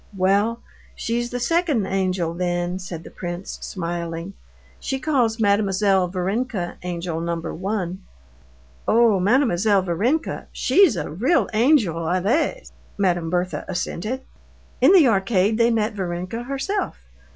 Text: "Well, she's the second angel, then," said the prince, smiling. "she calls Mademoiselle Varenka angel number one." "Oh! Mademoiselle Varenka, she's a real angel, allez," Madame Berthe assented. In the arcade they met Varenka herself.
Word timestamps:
"Well, 0.17 0.61
she's 0.95 1.29
the 1.29 1.39
second 1.39 1.85
angel, 1.85 2.33
then," 2.33 2.79
said 2.79 3.03
the 3.03 3.11
prince, 3.11 3.59
smiling. 3.61 4.33
"she 4.79 4.99
calls 4.99 5.39
Mademoiselle 5.39 6.07
Varenka 6.07 6.77
angel 6.81 7.21
number 7.21 7.53
one." 7.53 8.01
"Oh! 8.87 9.19
Mademoiselle 9.19 9.83
Varenka, 9.83 10.47
she's 10.51 10.95
a 10.95 11.11
real 11.11 11.47
angel, 11.53 12.09
allez," 12.09 12.71
Madame 12.97 13.29
Berthe 13.29 13.63
assented. 13.67 14.21
In 14.81 14.91
the 14.91 15.07
arcade 15.07 15.59
they 15.59 15.69
met 15.69 15.93
Varenka 15.93 16.41
herself. 16.45 16.97